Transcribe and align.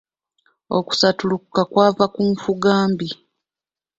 Okusattulukuka 0.77 1.61
kwava 1.71 2.05
ku 2.13 2.21
nfuga 2.31 2.73
mbi. 2.91 3.09